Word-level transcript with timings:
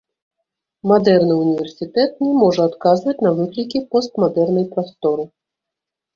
Мадэрны 0.91 1.33
ўніверсітэт 1.41 2.11
не 2.27 2.31
можа 2.41 2.61
адказваць 2.71 3.15
на 3.27 3.31
выклікі 3.41 3.83
постмадэрнай 3.93 4.65
прасторы. 4.75 5.23